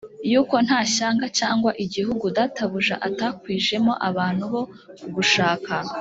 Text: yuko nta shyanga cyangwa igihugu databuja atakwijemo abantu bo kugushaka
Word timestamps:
yuko 0.31 0.55
nta 0.65 0.79
shyanga 0.93 1.25
cyangwa 1.39 1.71
igihugu 1.83 2.25
databuja 2.37 2.95
atakwijemo 3.07 3.93
abantu 4.09 4.43
bo 4.53 4.61
kugushaka 5.01 5.73